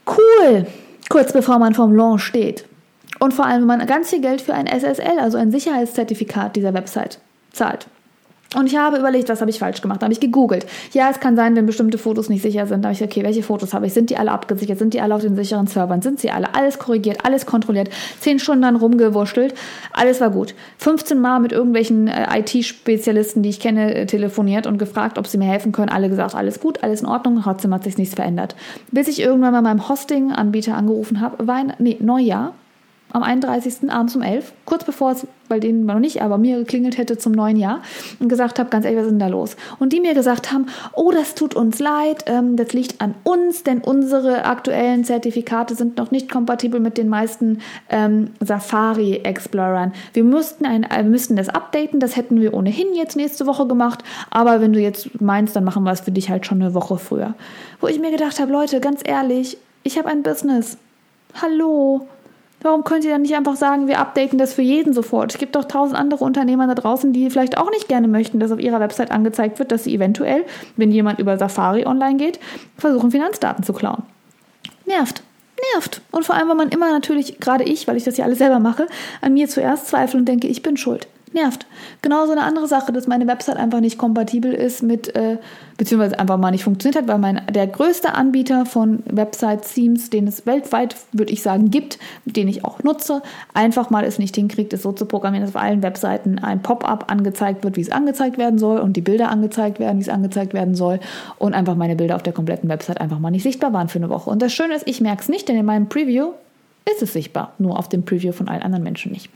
Cool! 0.07 0.65
Kurz 1.09 1.33
bevor 1.33 1.59
man 1.59 1.73
vom 1.73 1.93
Launch 1.93 2.23
steht. 2.23 2.65
Und 3.19 3.33
vor 3.33 3.45
allem, 3.45 3.61
wenn 3.61 3.77
man 3.77 3.87
ganz 3.87 4.09
viel 4.09 4.21
Geld 4.21 4.41
für 4.41 4.53
ein 4.53 4.67
SSL, 4.67 5.19
also 5.19 5.37
ein 5.37 5.51
Sicherheitszertifikat 5.51 6.55
dieser 6.55 6.73
Website, 6.73 7.19
zahlt. 7.51 7.87
Und 8.53 8.67
ich 8.67 8.75
habe 8.75 8.97
überlegt, 8.97 9.29
was 9.29 9.39
habe 9.39 9.49
ich 9.49 9.59
falsch 9.59 9.81
gemacht? 9.81 10.03
Habe 10.03 10.11
ich 10.11 10.19
gegoogelt. 10.19 10.65
Ja, 10.91 11.09
es 11.09 11.21
kann 11.21 11.37
sein, 11.37 11.55
wenn 11.55 11.65
bestimmte 11.65 11.97
Fotos 11.97 12.27
nicht 12.27 12.41
sicher 12.41 12.67
sind. 12.67 12.83
Da 12.83 12.89
habe 12.89 12.93
ich, 12.93 13.03
okay, 13.03 13.23
welche 13.23 13.43
Fotos 13.43 13.73
habe 13.73 13.87
ich? 13.87 13.93
Sind 13.93 14.09
die 14.09 14.17
alle 14.17 14.31
abgesichert? 14.31 14.77
Sind 14.77 14.93
die 14.93 14.99
alle 14.99 15.15
auf 15.15 15.21
den 15.21 15.37
sicheren 15.37 15.67
Servern? 15.67 16.01
Sind 16.01 16.19
sie 16.19 16.31
alle? 16.31 16.53
Alles 16.53 16.77
korrigiert, 16.77 17.23
alles 17.23 17.45
kontrolliert. 17.45 17.89
Zehn 18.19 18.39
Stunden 18.39 18.63
dann 18.63 18.75
rumgewurschtelt. 18.75 19.53
Alles 19.93 20.19
war 20.19 20.31
gut. 20.31 20.53
15 20.79 21.17
Mal 21.21 21.39
mit 21.39 21.53
irgendwelchen 21.53 22.09
äh, 22.09 22.39
IT-Spezialisten, 22.39 23.41
die 23.41 23.49
ich 23.49 23.61
kenne, 23.61 23.95
äh, 23.95 24.05
telefoniert 24.05 24.67
und 24.67 24.77
gefragt, 24.77 25.17
ob 25.17 25.27
sie 25.27 25.37
mir 25.37 25.47
helfen 25.47 25.71
können. 25.71 25.89
Alle 25.89 26.09
gesagt, 26.09 26.35
alles 26.35 26.59
gut, 26.59 26.83
alles 26.83 27.01
in 27.01 27.07
Ordnung. 27.07 27.39
Trotzdem 27.41 27.73
hat 27.73 27.85
sich 27.85 27.97
nichts 27.97 28.15
verändert. 28.15 28.57
Bis 28.91 29.07
ich 29.07 29.21
irgendwann 29.21 29.53
mal 29.53 29.61
meinem 29.61 29.87
Hosting-Anbieter 29.87 30.75
angerufen 30.75 31.21
habe, 31.21 31.47
war 31.47 31.55
ein, 31.55 31.73
nee, 31.79 31.95
Neujahr 32.01 32.53
am 33.11 33.23
31. 33.23 33.91
abends 33.91 34.15
um 34.15 34.21
11, 34.21 34.53
kurz 34.65 34.83
bevor 34.83 35.11
es 35.11 35.27
bei 35.49 35.59
denen 35.59 35.85
noch 35.85 35.99
nicht, 35.99 36.21
aber 36.21 36.37
mir 36.37 36.59
geklingelt 36.59 36.97
hätte 36.97 37.17
zum 37.17 37.33
neuen 37.33 37.57
Jahr 37.57 37.81
und 38.19 38.29
gesagt 38.29 38.57
habe, 38.57 38.69
ganz 38.69 38.85
ehrlich, 38.85 38.99
was 38.99 39.07
ist 39.07 39.11
denn 39.11 39.19
da 39.19 39.27
los? 39.27 39.57
Und 39.79 39.91
die 39.91 39.99
mir 39.99 40.13
gesagt 40.13 40.51
haben, 40.53 40.67
oh, 40.93 41.11
das 41.11 41.35
tut 41.35 41.55
uns 41.55 41.79
leid, 41.79 42.23
ähm, 42.27 42.55
das 42.55 42.71
liegt 42.71 43.01
an 43.01 43.15
uns, 43.23 43.63
denn 43.63 43.79
unsere 43.79 44.45
aktuellen 44.45 45.03
Zertifikate 45.03 45.75
sind 45.75 45.97
noch 45.97 46.11
nicht 46.11 46.31
kompatibel 46.31 46.79
mit 46.79 46.97
den 46.97 47.09
meisten 47.09 47.59
ähm, 47.89 48.29
Safari-Explorern. 48.39 49.91
Wir 50.13 50.23
müssten, 50.23 50.65
ein, 50.65 50.83
äh, 50.83 51.03
müssten 51.03 51.35
das 51.35 51.49
updaten, 51.49 51.99
das 51.99 52.15
hätten 52.15 52.39
wir 52.39 52.53
ohnehin 52.53 52.87
jetzt 52.95 53.17
nächste 53.17 53.45
Woche 53.45 53.67
gemacht, 53.67 54.03
aber 54.29 54.61
wenn 54.61 54.71
du 54.71 54.79
jetzt 54.79 55.19
meinst, 55.19 55.53
dann 55.55 55.65
machen 55.65 55.83
wir 55.83 55.91
es 55.91 55.99
für 55.99 56.11
dich 56.11 56.29
halt 56.29 56.45
schon 56.45 56.61
eine 56.61 56.73
Woche 56.73 56.97
früher. 56.97 57.33
Wo 57.81 57.87
ich 57.87 57.99
mir 57.99 58.11
gedacht 58.11 58.39
habe, 58.39 58.53
Leute, 58.53 58.79
ganz 58.79 59.01
ehrlich, 59.03 59.57
ich 59.83 59.97
habe 59.97 60.07
ein 60.07 60.23
Business. 60.23 60.77
Hallo, 61.41 62.07
Warum 62.63 62.83
könnt 62.83 63.03
ihr 63.03 63.11
dann 63.11 63.23
nicht 63.23 63.35
einfach 63.35 63.55
sagen, 63.55 63.87
wir 63.87 63.99
updaten 63.99 64.37
das 64.37 64.53
für 64.53 64.61
jeden 64.61 64.93
sofort? 64.93 65.33
Es 65.33 65.39
gibt 65.39 65.55
doch 65.55 65.65
tausend 65.65 65.97
andere 65.97 66.23
Unternehmer 66.23 66.67
da 66.67 66.75
draußen, 66.75 67.11
die 67.11 67.29
vielleicht 67.29 67.57
auch 67.57 67.71
nicht 67.71 67.87
gerne 67.87 68.07
möchten, 68.07 68.39
dass 68.39 68.51
auf 68.51 68.59
ihrer 68.59 68.79
Website 68.79 69.11
angezeigt 69.11 69.57
wird, 69.57 69.71
dass 69.71 69.83
sie 69.83 69.95
eventuell, 69.95 70.45
wenn 70.77 70.91
jemand 70.91 71.19
über 71.19 71.37
Safari 71.37 71.85
online 71.85 72.17
geht, 72.17 72.39
versuchen, 72.77 73.09
Finanzdaten 73.09 73.63
zu 73.63 73.73
klauen. 73.73 74.03
Nervt. 74.85 75.23
Nervt. 75.73 76.01
Und 76.11 76.25
vor 76.25 76.35
allem, 76.35 76.49
wenn 76.49 76.57
man 76.57 76.69
immer 76.69 76.91
natürlich, 76.91 77.39
gerade 77.39 77.63
ich, 77.63 77.87
weil 77.87 77.97
ich 77.97 78.03
das 78.03 78.17
ja 78.17 78.25
alles 78.25 78.37
selber 78.37 78.59
mache, 78.59 78.87
an 79.21 79.33
mir 79.33 79.47
zuerst 79.47 79.87
zweifle 79.87 80.19
und 80.19 80.25
denke, 80.25 80.47
ich 80.47 80.61
bin 80.61 80.77
schuld 80.77 81.07
nervt. 81.33 81.65
Genauso 82.01 82.31
eine 82.31 82.43
andere 82.43 82.67
Sache, 82.67 82.91
dass 82.91 83.07
meine 83.07 83.27
Website 83.27 83.57
einfach 83.57 83.79
nicht 83.79 83.97
kompatibel 83.97 84.53
ist 84.53 84.83
mit, 84.83 85.15
äh, 85.15 85.37
beziehungsweise 85.77 86.19
einfach 86.19 86.37
mal 86.37 86.51
nicht 86.51 86.63
funktioniert 86.63 87.01
hat, 87.01 87.07
weil 87.07 87.17
mein, 87.17 87.41
der 87.51 87.67
größte 87.67 88.13
Anbieter 88.13 88.65
von 88.65 89.03
Website-Themes, 89.05 90.09
den 90.09 90.27
es 90.27 90.45
weltweit, 90.45 90.95
würde 91.11 91.31
ich 91.31 91.41
sagen, 91.41 91.71
gibt, 91.71 91.99
den 92.25 92.47
ich 92.47 92.65
auch 92.65 92.83
nutze, 92.83 93.21
einfach 93.53 93.89
mal 93.89 94.03
es 94.03 94.19
nicht 94.19 94.35
hinkriegt, 94.35 94.73
es 94.73 94.81
so 94.81 94.91
zu 94.91 95.05
programmieren, 95.05 95.45
dass 95.45 95.55
auf 95.55 95.61
allen 95.61 95.83
Webseiten 95.83 96.39
ein 96.39 96.61
Pop-up 96.61 97.11
angezeigt 97.11 97.63
wird, 97.63 97.77
wie 97.77 97.81
es 97.81 97.91
angezeigt 97.91 98.37
werden 98.37 98.59
soll 98.59 98.79
und 98.79 98.97
die 98.97 99.01
Bilder 99.01 99.29
angezeigt 99.29 99.79
werden, 99.79 99.97
wie 99.97 100.03
es 100.03 100.09
angezeigt 100.09 100.53
werden 100.53 100.75
soll 100.75 100.99
und 101.37 101.53
einfach 101.53 101.75
meine 101.75 101.95
Bilder 101.95 102.15
auf 102.15 102.23
der 102.23 102.33
kompletten 102.33 102.69
Website 102.69 102.99
einfach 102.99 103.19
mal 103.19 103.31
nicht 103.31 103.43
sichtbar 103.43 103.73
waren 103.73 103.87
für 103.87 103.99
eine 103.99 104.09
Woche. 104.09 104.29
Und 104.29 104.41
das 104.41 104.53
Schöne 104.53 104.75
ist, 104.75 104.87
ich 104.87 105.01
merke 105.01 105.21
es 105.21 105.29
nicht, 105.29 105.47
denn 105.47 105.57
in 105.57 105.65
meinem 105.65 105.87
Preview 105.87 106.31
ist 106.89 107.01
es 107.01 107.13
sichtbar, 107.13 107.53
nur 107.59 107.77
auf 107.77 107.89
dem 107.89 108.03
Preview 108.03 108.31
von 108.31 108.47
allen 108.47 108.63
anderen 108.63 108.83
Menschen 108.83 109.11
nicht. 109.11 109.29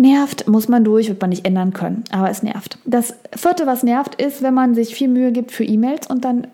Nervt, 0.00 0.48
muss 0.48 0.66
man 0.66 0.82
durch, 0.82 1.08
wird 1.08 1.20
man 1.20 1.28
nicht 1.28 1.46
ändern 1.46 1.74
können, 1.74 2.04
aber 2.10 2.30
es 2.30 2.42
nervt. 2.42 2.78
Das 2.86 3.14
vierte, 3.36 3.66
was 3.66 3.82
nervt, 3.82 4.14
ist, 4.14 4.42
wenn 4.42 4.54
man 4.54 4.74
sich 4.74 4.94
viel 4.94 5.08
Mühe 5.08 5.30
gibt 5.30 5.52
für 5.52 5.62
E-Mails 5.62 6.06
und 6.06 6.24
dann 6.24 6.46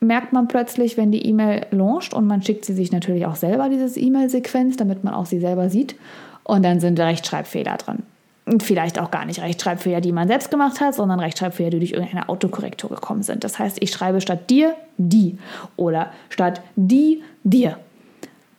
merkt 0.00 0.32
man 0.32 0.48
plötzlich, 0.48 0.96
wenn 0.96 1.12
die 1.12 1.26
E-Mail 1.26 1.66
launcht 1.70 2.14
und 2.14 2.26
man 2.26 2.42
schickt 2.42 2.64
sie 2.64 2.72
sich 2.72 2.92
natürlich 2.92 3.26
auch 3.26 3.36
selber, 3.36 3.68
dieses 3.68 3.98
E-Mail-Sequenz, 3.98 4.78
damit 4.78 5.04
man 5.04 5.12
auch 5.12 5.26
sie 5.26 5.38
selber 5.38 5.68
sieht 5.68 5.96
und 6.44 6.64
dann 6.64 6.80
sind 6.80 6.98
Rechtschreibfehler 6.98 7.76
drin. 7.76 8.04
Und 8.46 8.62
vielleicht 8.62 8.98
auch 8.98 9.10
gar 9.10 9.26
nicht 9.26 9.42
Rechtschreibfehler, 9.42 10.00
die 10.00 10.12
man 10.12 10.26
selbst 10.26 10.50
gemacht 10.50 10.80
hat, 10.80 10.94
sondern 10.94 11.20
Rechtschreibfehler, 11.20 11.70
die 11.70 11.80
durch 11.80 11.92
irgendeine 11.92 12.30
Autokorrektur 12.30 12.88
gekommen 12.88 13.22
sind. 13.22 13.44
Das 13.44 13.58
heißt, 13.58 13.76
ich 13.80 13.90
schreibe 13.90 14.22
statt 14.22 14.48
dir 14.48 14.74
die 14.96 15.36
oder 15.76 16.10
statt 16.30 16.62
die 16.74 17.22
dir 17.42 17.76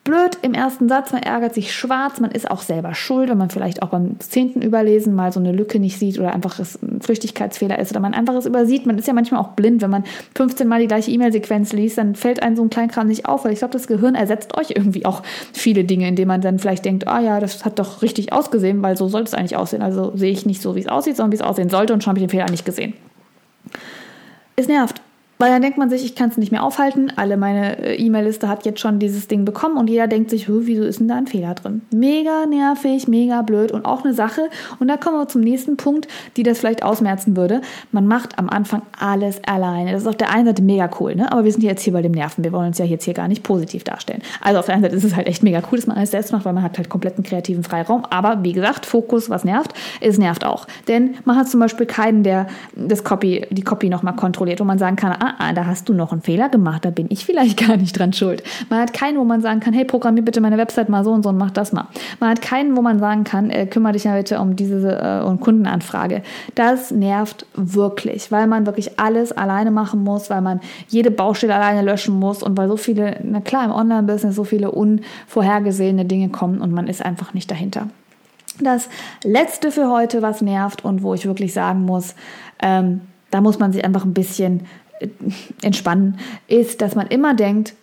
blöd 0.06 0.38
im 0.44 0.54
ersten 0.54 0.88
Satz, 0.88 1.12
man 1.12 1.24
ärgert 1.24 1.54
sich 1.54 1.74
schwarz, 1.74 2.22
man 2.22 2.32
ist 2.32 2.50
auch 2.50 2.62
selber 2.62 2.94
schuld, 2.94 3.30
wenn 3.30 3.38
man 3.38 3.50
vielleicht 3.50 3.82
auch 3.82 3.90
beim 3.90 4.18
zehnten 4.20 4.62
Überlesen 4.62 5.14
mal 5.14 5.34
so 5.34 5.40
eine 5.40 5.52
Lücke 5.52 5.80
nicht 5.80 6.00
sieht 6.00 6.18
oder 6.20 6.34
einfach 6.34 6.58
ein 6.60 7.02
Flüchtigkeitsfehler 7.02 7.80
ist 7.80 7.92
oder 7.92 8.00
man 8.00 8.14
einfach 8.14 8.36
es 8.36 8.46
übersieht. 8.46 8.86
Man 8.86 8.98
ist 8.98 9.08
ja 9.08 9.14
manchmal 9.14 9.42
auch 9.42 9.50
blind, 9.50 9.82
wenn 9.82 9.90
man 9.90 10.04
15 10.36 10.68
Mal 10.68 10.80
die 10.80 10.88
gleiche 10.88 11.12
E-Mail-Sequenz 11.12 11.74
liest, 11.74 11.98
dann 11.98 12.16
fällt 12.16 12.42
einem 12.44 12.56
so 12.56 12.62
ein 12.62 12.70
Kleinkram 12.70 13.08
nicht 13.08 13.26
auf, 13.26 13.44
weil 13.44 13.52
ich 13.52 13.60
glaube, 13.60 13.74
das 13.74 13.88
Gehirn 13.88 14.16
ersetzt 14.16 14.56
euch 14.56 14.70
irgendwie 14.70 15.06
auch 15.06 15.24
viele 15.52 15.84
Dinge, 15.84 16.08
indem 16.08 16.28
man 16.28 16.40
dann 16.40 16.60
vielleicht 16.60 16.86
denkt, 16.86 17.08
ah 17.08 17.20
ja, 17.20 17.40
das 17.40 17.66
hat 17.66 17.80
doch 17.80 18.04
richtig 18.04 18.32
ausgesehen, 18.32 18.84
weil 18.84 18.96
so 18.96 19.08
sollte 19.08 19.30
es 19.30 19.34
eigentlich 19.34 19.58
aussehen. 19.58 19.82
Also 19.82 20.16
sehe 20.16 20.32
ich 20.32 20.46
nicht 20.46 20.62
so, 20.62 20.76
wie 20.76 20.82
es 20.82 20.88
aussieht, 20.88 21.18
sondern 21.18 21.32
wie 21.32 21.38
es 21.38 21.42
aussehen 21.42 21.70
sollte 21.70 21.94
und 21.94 22.04
schon 22.04 22.12
habe 22.12 22.20
ich 22.20 22.26
den 22.26 22.30
Fehler 22.30 22.50
nicht 22.50 22.64
gesehen. 22.64 22.94
Es 24.56 24.68
nervt. 24.68 25.02
Weil 25.38 25.52
dann 25.52 25.62
denkt 25.62 25.78
man 25.78 25.90
sich, 25.90 26.06
ich 26.06 26.16
kann 26.16 26.30
es 26.30 26.38
nicht 26.38 26.52
mehr 26.52 26.64
aufhalten. 26.64 27.12
Alle 27.16 27.36
meine 27.36 27.78
äh, 27.80 27.96
E-Mail-Liste 27.96 28.48
hat 28.48 28.66
jetzt 28.66 28.80
schon 28.80 29.00
dieses 29.00 29.28
Ding 29.28 29.44
bekommen 29.44 29.78
und 29.78 29.90
jeder 29.90 30.08
denkt 30.08 30.30
sich, 30.30 30.48
wieso 30.48 30.84
ist 30.84 31.00
denn 31.00 31.08
da 31.08 31.16
ein 31.16 31.28
Fehler 31.28 31.54
drin? 31.56 31.82
Mega 31.92 32.46
nervig, 32.46 33.08
mega 33.08 33.42
blöd 33.42 33.72
und 33.72 33.86
auch 33.86 34.06
eine 34.06 34.14
Sache. 34.14 34.50
Und 34.80 34.88
da 34.88 34.98
kommen 34.98 35.18
wir 35.18 35.28
zum 35.28 35.42
nächsten 35.42 35.76
Punkt, 35.78 36.08
die 36.38 36.44
das 36.44 36.60
vielleicht 36.60 36.84
ausmerzen 36.84 37.36
würde. 37.36 37.62
Man 37.92 38.08
macht 38.08 38.40
am 38.40 38.50
Anfang 38.50 38.82
alles 38.98 39.42
alleine. 39.46 39.92
Das 39.92 40.04
ist 40.04 40.08
auf 40.08 40.16
der 40.16 40.32
einen 40.32 40.46
Seite 40.46 40.62
mega 40.62 40.90
cool, 41.00 41.16
ne? 41.16 41.32
aber 41.32 41.44
wir 41.44 41.52
sind 41.52 41.64
jetzt 41.64 41.82
hier 41.82 41.94
bei 41.94 42.02
dem 42.02 42.14
Nerven. 42.14 42.44
Wir 42.44 42.54
wollen 42.54 42.68
uns 42.68 42.78
ja 42.78 42.86
jetzt 42.86 43.04
hier 43.04 43.14
gar 43.14 43.28
nicht 43.28 43.44
positiv 43.44 43.84
darstellen. 43.84 44.22
Also 44.42 44.60
auf 44.60 44.66
der 44.66 44.76
einen 44.76 44.84
Seite 44.84 44.96
ist 44.96 45.04
es 45.04 45.16
halt 45.16 45.28
echt 45.28 45.44
mega 45.44 45.62
cool, 45.70 45.78
dass 45.78 45.88
man 45.88 45.98
alles 45.98 46.12
selbst 46.12 46.32
macht, 46.32 46.46
weil 46.46 46.54
man 46.54 46.64
hat 46.64 46.78
halt 46.78 46.90
kompletten 46.90 47.24
kreativen 47.24 47.64
Freiraum. 47.64 48.06
Aber 48.10 48.44
wie 48.44 48.54
gesagt, 48.54 48.86
Fokus, 48.86 49.30
was 49.30 49.44
nervt, 49.44 49.74
es 50.00 50.18
nervt 50.18 50.46
auch. 50.46 50.66
Denn 50.88 51.16
man 51.26 51.36
hat 51.36 51.50
zum 51.50 51.60
Beispiel 51.60 51.86
keinen, 51.86 52.24
der 52.24 52.48
das 52.76 53.04
Copy, 53.04 53.46
die 53.50 53.64
Copy 53.64 53.90
nochmal 53.90 54.16
kontrolliert, 54.16 54.60
wo 54.60 54.64
man 54.64 54.78
sagen 54.78 54.96
kann, 54.96 55.25
ah, 55.26 55.36
ah, 55.38 55.54
da 55.54 55.66
hast 55.66 55.90
du 55.90 55.94
noch 55.94 56.12
einen 56.12 56.22
Fehler 56.22 56.50
gemacht, 56.50 56.86
da 56.86 56.90
bin 56.90 57.08
ich 57.10 57.26
vielleicht 57.26 57.58
gar 57.68 57.78
nicht 57.78 57.98
dran 57.98 58.14
schuld. 58.14 58.44
Man 58.70 58.80
hat 58.80 58.94
keinen, 58.94 59.18
wo 59.18 59.24
man 59.24 59.42
sagen 59.42 59.60
kann, 59.60 59.74
hey, 59.74 59.86
programmier 59.86 60.24
bitte 60.24 60.42
meine 60.42 60.58
Website 60.58 60.90
mal 60.90 61.04
so 61.04 61.12
und 61.12 61.24
so 61.24 61.30
und 61.30 61.38
mach 61.38 61.52
das 61.52 61.74
mal. 61.74 61.88
Man 62.20 62.30
hat 62.30 62.42
keinen, 62.42 62.76
wo 62.76 62.82
man 62.82 63.00
sagen 63.00 63.24
kann, 63.24 63.50
äh, 63.50 63.66
kümmere 63.66 63.94
dich 63.94 64.06
ja 64.06 64.16
bitte 64.16 64.40
um 64.40 64.56
diese 64.56 64.98
äh, 64.98 65.38
Kundenanfrage. 65.38 66.24
Das 66.56 66.92
nervt 66.92 67.46
wirklich, 67.56 68.32
weil 68.32 68.48
man 68.48 68.66
wirklich 68.66 69.00
alles 69.00 69.32
alleine 69.32 69.72
machen 69.72 70.04
muss, 70.04 70.30
weil 70.30 70.42
man 70.42 70.60
jede 70.88 71.12
Baustelle 71.12 71.56
alleine 71.56 71.82
löschen 71.82 72.20
muss 72.20 72.44
und 72.44 72.58
weil 72.58 72.68
so 72.68 72.78
viele, 72.78 73.20
na 73.24 73.42
klar, 73.42 73.66
im 73.66 73.72
Online-Business 73.72 74.36
so 74.36 74.44
viele 74.44 74.72
unvorhergesehene 74.72 76.06
Dinge 76.06 76.30
kommen 76.30 76.62
und 76.62 76.72
man 76.72 76.88
ist 76.88 77.04
einfach 77.04 77.34
nicht 77.34 77.50
dahinter. 77.52 77.88
Das 78.62 78.90
letzte 79.24 79.72
für 79.72 79.90
heute, 79.90 80.22
was 80.22 80.42
nervt 80.42 80.86
und 80.86 81.04
wo 81.04 81.14
ich 81.14 81.26
wirklich 81.26 81.54
sagen 81.54 81.82
muss, 81.82 82.16
ähm, 82.62 83.02
da 83.32 83.42
muss 83.42 83.60
man 83.60 83.74
sich 83.74 83.84
einfach 83.84 84.06
ein 84.06 84.14
bisschen 84.14 84.66
entspannen, 85.62 86.18
ist, 86.48 86.82
dass 86.82 86.96
man 86.96 87.08
immer 87.08 87.34
denkt, 87.34 87.74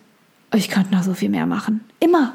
oh, 0.53 0.57
ich 0.57 0.69
könnte 0.69 0.93
noch 0.93 1.03
so 1.03 1.13
viel 1.13 1.29
mehr 1.29 1.45
machen. 1.45 1.81
Immer. 1.99 2.33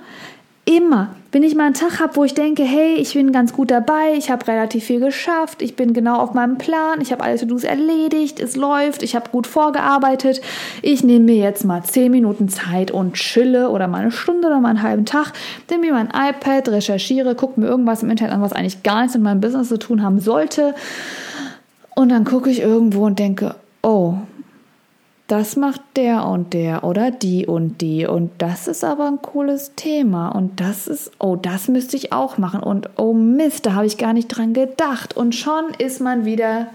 immer, 0.68 1.08
wenn 1.32 1.42
ich 1.42 1.54
mal 1.54 1.64
einen 1.64 1.74
Tag 1.74 1.98
habe, 1.98 2.16
wo 2.16 2.24
ich 2.24 2.34
denke, 2.34 2.62
hey, 2.62 2.96
ich 2.96 3.14
bin 3.14 3.32
ganz 3.32 3.54
gut 3.54 3.70
dabei, 3.70 4.12
ich 4.18 4.30
habe 4.30 4.46
relativ 4.46 4.84
viel 4.84 5.00
geschafft, 5.00 5.62
ich 5.62 5.76
bin 5.76 5.94
genau 5.94 6.18
auf 6.18 6.34
meinem 6.34 6.58
Plan, 6.58 7.00
ich 7.00 7.10
habe 7.10 7.24
alle 7.24 7.38
To-Dos 7.38 7.64
erledigt, 7.64 8.38
es 8.38 8.54
läuft, 8.54 9.02
ich 9.02 9.16
habe 9.16 9.30
gut 9.30 9.46
vorgearbeitet, 9.46 10.42
ich 10.82 11.02
nehme 11.02 11.24
mir 11.24 11.36
jetzt 11.36 11.64
mal 11.64 11.82
zehn 11.84 12.10
Minuten 12.10 12.50
Zeit 12.50 12.90
und 12.90 13.14
chille 13.14 13.70
oder 13.70 13.88
mal 13.88 14.02
eine 14.02 14.10
Stunde 14.10 14.48
oder 14.48 14.60
mal 14.60 14.68
einen 14.68 14.82
halben 14.82 15.06
Tag, 15.06 15.32
nehme 15.70 15.86
mir 15.86 15.92
mein 15.94 16.08
iPad, 16.08 16.68
recherchiere, 16.68 17.34
gucke 17.34 17.58
mir 17.58 17.66
irgendwas 17.66 18.02
im 18.02 18.10
Internet 18.10 18.34
an, 18.34 18.42
was 18.42 18.52
eigentlich 18.52 18.82
gar 18.82 19.00
nichts 19.00 19.14
mit 19.14 19.24
meinem 19.24 19.40
Business 19.40 19.68
zu 19.68 19.78
tun 19.78 20.02
haben 20.02 20.20
sollte 20.20 20.74
und 21.94 22.10
dann 22.10 22.24
gucke 22.24 22.50
ich 22.50 22.60
irgendwo 22.60 23.06
und 23.06 23.18
denke, 23.18 23.54
oh, 23.82 24.14
das 25.28 25.56
macht 25.56 25.82
der 25.94 26.26
und 26.26 26.54
der 26.54 26.84
oder? 26.84 27.10
Die 27.10 27.46
und 27.46 27.82
die. 27.82 28.06
Und 28.06 28.30
das 28.38 28.66
ist 28.66 28.82
aber 28.82 29.06
ein 29.06 29.20
cooles 29.20 29.74
Thema. 29.76 30.30
Und 30.30 30.58
das 30.58 30.88
ist, 30.88 31.12
oh, 31.18 31.36
das 31.36 31.68
müsste 31.68 31.96
ich 31.96 32.14
auch 32.14 32.38
machen. 32.38 32.60
Und 32.60 32.88
oh 32.96 33.12
Mist, 33.12 33.66
da 33.66 33.74
habe 33.74 33.86
ich 33.86 33.98
gar 33.98 34.14
nicht 34.14 34.28
dran 34.28 34.54
gedacht. 34.54 35.14
Und 35.16 35.34
schon 35.34 35.66
ist 35.76 36.00
man 36.00 36.24
wieder, 36.24 36.68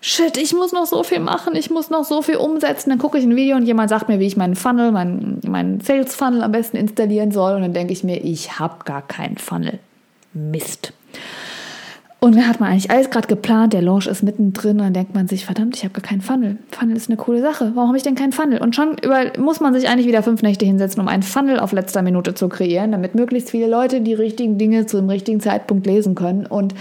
shit, 0.00 0.36
ich 0.36 0.54
muss 0.54 0.72
noch 0.72 0.86
so 0.86 1.02
viel 1.02 1.18
machen, 1.18 1.56
ich 1.56 1.70
muss 1.70 1.90
noch 1.90 2.04
so 2.04 2.22
viel 2.22 2.36
umsetzen, 2.36 2.90
dann 2.90 3.00
gucke 3.00 3.18
ich 3.18 3.24
ein 3.24 3.34
Video 3.34 3.56
und 3.56 3.64
jemand 3.64 3.90
sagt 3.90 4.08
mir, 4.08 4.20
wie 4.20 4.26
ich 4.26 4.36
meinen 4.36 4.54
Funnel, 4.54 4.92
meinen, 4.92 5.40
meinen 5.46 5.80
Sales 5.80 6.14
Funnel 6.14 6.44
am 6.44 6.52
besten 6.52 6.76
installieren 6.76 7.32
soll. 7.32 7.56
Und 7.56 7.62
dann 7.62 7.74
denke 7.74 7.92
ich 7.92 8.04
mir, 8.04 8.22
ich 8.22 8.60
habe 8.60 8.84
gar 8.84 9.02
keinen 9.02 9.38
Funnel. 9.38 9.80
Mist. 10.34 10.92
Und 12.24 12.36
dann 12.36 12.46
hat 12.46 12.60
man 12.60 12.70
eigentlich 12.70 12.88
alles 12.88 13.10
gerade 13.10 13.26
geplant, 13.26 13.72
der 13.72 13.82
Launch 13.82 14.06
ist 14.06 14.22
mittendrin 14.22 14.78
und 14.78 14.84
dann 14.84 14.92
denkt 14.92 15.12
man 15.12 15.26
sich, 15.26 15.44
verdammt, 15.44 15.76
ich 15.76 15.82
habe 15.82 15.92
gar 15.92 16.08
keinen 16.08 16.20
Funnel. 16.20 16.56
Funnel 16.70 16.96
ist 16.96 17.10
eine 17.10 17.16
coole 17.16 17.42
Sache. 17.42 17.72
Warum 17.74 17.88
habe 17.88 17.96
ich 17.96 18.04
denn 18.04 18.14
keinen 18.14 18.30
Funnel? 18.30 18.62
Und 18.62 18.76
schon 18.76 18.96
über, 19.02 19.32
muss 19.40 19.58
man 19.58 19.74
sich 19.74 19.88
eigentlich 19.88 20.06
wieder 20.06 20.22
fünf 20.22 20.40
Nächte 20.40 20.64
hinsetzen, 20.64 21.02
um 21.02 21.08
einen 21.08 21.24
Funnel 21.24 21.58
auf 21.58 21.72
letzter 21.72 22.00
Minute 22.00 22.34
zu 22.34 22.48
kreieren, 22.48 22.92
damit 22.92 23.16
möglichst 23.16 23.50
viele 23.50 23.66
Leute 23.66 24.02
die 24.02 24.14
richtigen 24.14 24.56
Dinge 24.56 24.86
zu 24.86 24.98
dem 24.98 25.10
richtigen 25.10 25.40
Zeitpunkt 25.40 25.84
lesen 25.84 26.14
können. 26.14 26.46
Und 26.46 26.76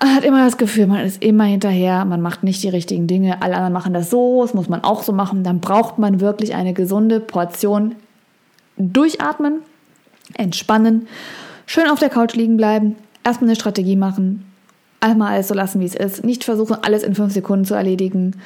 man 0.00 0.16
hat 0.16 0.24
immer 0.24 0.44
das 0.44 0.56
Gefühl, 0.56 0.88
man 0.88 1.04
ist 1.04 1.22
immer 1.22 1.44
hinterher, 1.44 2.04
man 2.04 2.20
macht 2.20 2.42
nicht 2.42 2.60
die 2.64 2.68
richtigen 2.68 3.06
Dinge, 3.06 3.42
alle 3.42 3.54
anderen 3.54 3.72
machen 3.72 3.94
das 3.94 4.10
so, 4.10 4.42
das 4.42 4.52
muss 4.52 4.68
man 4.68 4.82
auch 4.82 5.04
so 5.04 5.12
machen. 5.12 5.44
Dann 5.44 5.60
braucht 5.60 5.98
man 5.98 6.20
wirklich 6.20 6.56
eine 6.56 6.72
gesunde 6.72 7.20
Portion 7.20 7.94
durchatmen, 8.78 9.60
entspannen, 10.34 11.06
schön 11.66 11.86
auf 11.86 12.00
der 12.00 12.10
Couch 12.10 12.34
liegen 12.34 12.56
bleiben, 12.56 12.96
erstmal 13.22 13.50
eine 13.50 13.54
Strategie 13.54 13.94
machen 13.94 14.42
einmal 15.00 15.34
alles 15.34 15.48
so 15.48 15.54
lassen, 15.54 15.80
wie 15.80 15.86
es 15.86 15.94
ist. 15.94 16.24
Nicht 16.24 16.44
versuchen, 16.44 16.76
alles 16.82 17.02
in 17.02 17.14
fünf 17.14 17.32
Sekunden 17.32 17.64
zu 17.64 17.74
erledigen 17.74 18.36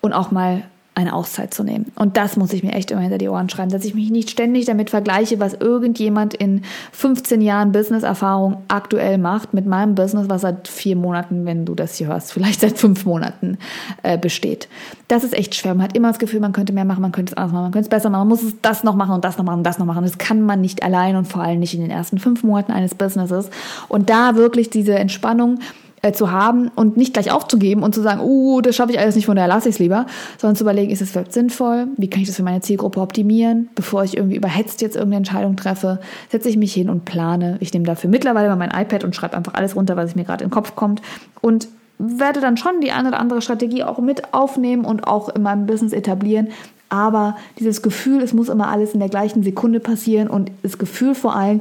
und 0.00 0.12
auch 0.12 0.30
mal 0.30 0.62
eine 1.00 1.14
Auszeit 1.14 1.54
zu 1.54 1.62
nehmen. 1.62 1.92
Und 1.94 2.16
das 2.16 2.36
muss 2.36 2.52
ich 2.52 2.62
mir 2.62 2.72
echt 2.72 2.90
immer 2.90 3.00
hinter 3.00 3.18
die 3.18 3.28
Ohren 3.28 3.48
schreiben, 3.48 3.70
dass 3.70 3.84
ich 3.84 3.94
mich 3.94 4.10
nicht 4.10 4.28
ständig 4.28 4.66
damit 4.66 4.90
vergleiche, 4.90 5.38
was 5.38 5.54
irgendjemand 5.54 6.34
in 6.34 6.62
15 6.92 7.40
Jahren 7.40 7.72
Business-Erfahrung 7.72 8.58
aktuell 8.68 9.16
macht 9.16 9.54
mit 9.54 9.66
meinem 9.66 9.94
Business, 9.94 10.28
was 10.28 10.42
seit 10.42 10.66
vier 10.66 10.96
Monaten, 10.96 11.46
wenn 11.46 11.64
du 11.64 11.74
das 11.74 11.94
hier 11.94 12.08
hörst, 12.08 12.32
vielleicht 12.34 12.60
seit 12.60 12.76
fünf 12.76 13.06
Monaten 13.06 13.56
äh, 14.02 14.18
besteht. 14.18 14.68
Das 15.06 15.22
ist 15.22 15.32
echt 15.32 15.54
schwer. 15.54 15.74
Man 15.74 15.84
hat 15.84 15.96
immer 15.96 16.08
das 16.08 16.18
Gefühl, 16.18 16.40
man 16.40 16.52
könnte 16.52 16.72
mehr 16.72 16.84
machen, 16.84 17.02
man 17.02 17.12
könnte 17.12 17.32
es 17.32 17.36
anders 17.36 17.52
machen, 17.52 17.62
man 17.62 17.72
könnte 17.72 17.86
es 17.86 17.90
besser 17.90 18.10
machen, 18.10 18.28
man 18.28 18.38
muss 18.38 18.54
das 18.60 18.84
noch 18.84 18.96
machen 18.96 19.14
und 19.14 19.24
das 19.24 19.38
noch 19.38 19.44
machen 19.44 19.58
und 19.58 19.64
das 19.64 19.78
noch 19.78 19.86
machen. 19.86 20.04
Das 20.04 20.18
kann 20.18 20.42
man 20.42 20.60
nicht 20.60 20.82
allein 20.82 21.16
und 21.16 21.26
vor 21.26 21.42
allem 21.42 21.60
nicht 21.60 21.74
in 21.74 21.80
den 21.80 21.90
ersten 21.90 22.18
fünf 22.18 22.42
Monaten 22.42 22.72
eines 22.72 22.94
Businesses. 22.94 23.48
Und 23.88 24.10
da 24.10 24.34
wirklich 24.34 24.70
diese 24.70 24.96
Entspannung, 24.96 25.60
äh, 26.02 26.12
zu 26.12 26.30
haben 26.30 26.68
und 26.74 26.96
nicht 26.96 27.12
gleich 27.12 27.30
aufzugeben 27.30 27.82
und 27.82 27.94
zu 27.94 28.00
sagen, 28.02 28.20
uh, 28.22 28.60
das 28.60 28.76
schaffe 28.76 28.92
ich 28.92 28.98
alles 28.98 29.16
nicht, 29.16 29.26
von 29.26 29.36
daher 29.36 29.48
lasse 29.48 29.68
ich 29.68 29.74
es 29.74 29.78
lieber, 29.78 30.06
sondern 30.38 30.56
zu 30.56 30.64
überlegen, 30.64 30.90
ist 30.90 31.02
es 31.02 31.10
überhaupt 31.10 31.32
sinnvoll? 31.32 31.88
Wie 31.96 32.08
kann 32.08 32.22
ich 32.22 32.28
das 32.28 32.36
für 32.36 32.42
meine 32.42 32.60
Zielgruppe 32.60 33.00
optimieren? 33.00 33.68
Bevor 33.74 34.04
ich 34.04 34.16
irgendwie 34.16 34.36
überhetzt 34.36 34.80
jetzt 34.80 34.96
irgendeine 34.96 35.18
Entscheidung 35.18 35.56
treffe, 35.56 36.00
setze 36.30 36.48
ich 36.48 36.56
mich 36.56 36.72
hin 36.72 36.88
und 36.88 37.04
plane. 37.04 37.58
Ich 37.60 37.72
nehme 37.72 37.84
dafür 37.84 38.08
mittlerweile 38.08 38.48
mal 38.48 38.56
mein 38.56 38.70
iPad 38.70 39.04
und 39.04 39.14
schreibe 39.14 39.36
einfach 39.36 39.54
alles 39.54 39.76
runter, 39.76 39.96
was 39.96 40.14
mir 40.14 40.24
gerade 40.24 40.44
in 40.44 40.48
den 40.48 40.54
Kopf 40.54 40.74
kommt 40.74 41.02
und 41.40 41.68
werde 41.98 42.40
dann 42.40 42.56
schon 42.56 42.80
die 42.80 42.92
eine 42.92 43.08
oder 43.08 43.20
andere 43.20 43.42
Strategie 43.42 43.84
auch 43.84 43.98
mit 43.98 44.32
aufnehmen 44.32 44.86
und 44.86 45.06
auch 45.06 45.28
in 45.28 45.42
meinem 45.42 45.66
Business 45.66 45.92
etablieren. 45.92 46.48
Aber 46.88 47.36
dieses 47.58 47.82
Gefühl, 47.82 48.22
es 48.22 48.32
muss 48.32 48.48
immer 48.48 48.68
alles 48.68 48.94
in 48.94 49.00
der 49.00 49.10
gleichen 49.10 49.42
Sekunde 49.42 49.80
passieren 49.80 50.28
und 50.28 50.50
das 50.62 50.78
Gefühl 50.78 51.14
vor 51.14 51.36
allem, 51.36 51.60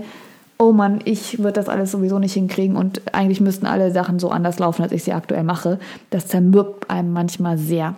oh 0.59 0.73
Mann, 0.73 0.99
ich 1.05 1.39
würde 1.39 1.53
das 1.53 1.69
alles 1.69 1.91
sowieso 1.91 2.19
nicht 2.19 2.33
hinkriegen 2.33 2.75
und 2.75 3.01
eigentlich 3.13 3.39
müssten 3.39 3.65
alle 3.65 3.91
Sachen 3.91 4.19
so 4.19 4.29
anders 4.29 4.59
laufen, 4.59 4.83
als 4.83 4.91
ich 4.91 5.03
sie 5.03 5.13
aktuell 5.13 5.43
mache. 5.43 5.79
Das 6.09 6.27
zermürbt 6.27 6.89
einem 6.89 7.13
manchmal 7.13 7.57
sehr. 7.57 7.95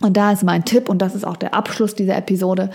Und 0.00 0.16
da 0.16 0.32
ist 0.32 0.42
mein 0.42 0.64
Tipp 0.64 0.88
und 0.88 0.98
das 0.98 1.14
ist 1.14 1.24
auch 1.24 1.36
der 1.36 1.54
Abschluss 1.54 1.94
dieser 1.94 2.16
Episode. 2.16 2.70